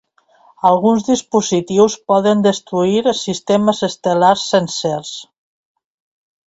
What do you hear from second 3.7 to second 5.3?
estel·lars sencers.